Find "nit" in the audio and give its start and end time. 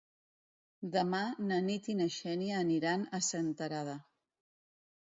1.67-1.91